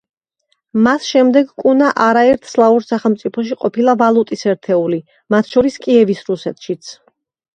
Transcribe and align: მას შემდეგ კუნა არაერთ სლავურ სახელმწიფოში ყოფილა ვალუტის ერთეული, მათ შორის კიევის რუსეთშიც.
მას 0.85 1.03
შემდეგ 1.09 1.51
კუნა 1.63 1.89
არაერთ 2.05 2.47
სლავურ 2.53 2.87
სახელმწიფოში 2.87 3.57
ყოფილა 3.65 3.95
ვალუტის 4.01 4.45
ერთეული, 4.53 4.99
მათ 5.35 5.53
შორის 5.57 5.77
კიევის 5.87 6.25
რუსეთშიც. 6.31 6.91